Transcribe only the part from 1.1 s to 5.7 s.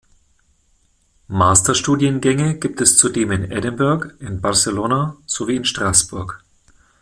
Masterstudiengänge gibt es zudem in Edinburgh, in Barcelona sowie in